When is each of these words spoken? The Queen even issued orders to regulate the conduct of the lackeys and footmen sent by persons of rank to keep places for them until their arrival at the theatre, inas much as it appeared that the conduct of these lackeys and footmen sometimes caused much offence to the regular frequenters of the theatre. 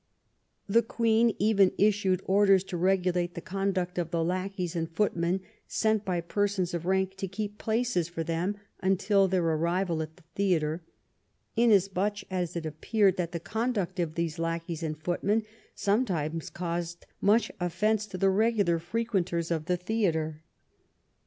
The 0.67 0.81
Queen 0.81 1.35
even 1.37 1.73
issued 1.77 2.23
orders 2.25 2.63
to 2.63 2.75
regulate 2.75 3.35
the 3.35 3.39
conduct 3.39 3.99
of 3.99 4.09
the 4.09 4.23
lackeys 4.23 4.75
and 4.75 4.89
footmen 4.89 5.41
sent 5.67 6.03
by 6.05 6.21
persons 6.21 6.73
of 6.73 6.87
rank 6.87 7.13
to 7.17 7.27
keep 7.27 7.59
places 7.59 8.07
for 8.09 8.23
them 8.23 8.57
until 8.79 9.27
their 9.27 9.43
arrival 9.43 10.01
at 10.01 10.15
the 10.15 10.23
theatre, 10.33 10.81
inas 11.55 11.93
much 11.95 12.25
as 12.31 12.55
it 12.55 12.65
appeared 12.65 13.15
that 13.17 13.31
the 13.31 13.39
conduct 13.39 13.99
of 13.99 14.15
these 14.15 14.39
lackeys 14.39 14.81
and 14.81 14.97
footmen 14.97 15.43
sometimes 15.75 16.49
caused 16.49 17.05
much 17.21 17.51
offence 17.59 18.07
to 18.07 18.17
the 18.17 18.31
regular 18.31 18.79
frequenters 18.79 19.51
of 19.51 19.65
the 19.65 19.77
theatre. 19.77 20.41